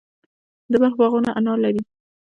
د 0.71 0.73
بلخ 0.81 0.93
باغونه 0.99 1.29
انار 1.39 1.57
لري. 1.65 1.81